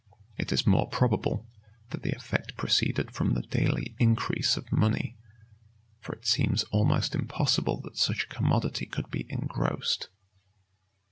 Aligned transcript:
[v] 0.35 0.41
It 0.41 0.51
is 0.51 0.65
more 0.65 0.89
probable, 0.89 1.47
that 1.91 2.01
the 2.01 2.15
effect 2.15 2.57
proceeded 2.57 3.11
from 3.11 3.35
the 3.35 3.43
daily 3.43 3.95
increase 3.99 4.57
of 4.57 4.71
money; 4.71 5.15
for 5.99 6.15
it 6.15 6.25
seems 6.25 6.63
almost 6.71 7.13
impossible 7.13 7.79
that 7.81 7.97
such 7.97 8.23
a 8.23 8.27
commodity 8.33 8.87
could 8.87 9.11
be 9.11 9.27
engrossed. 9.29 10.09